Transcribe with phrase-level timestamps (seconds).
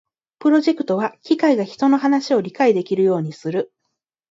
[0.39, 3.71] プロジェクトは機械が人の話を理解できるようにする